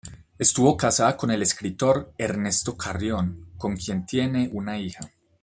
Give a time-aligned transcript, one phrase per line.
[0.39, 5.11] Estuvo casada con el escritor Ernesto Carrión, con quien tiene una hija.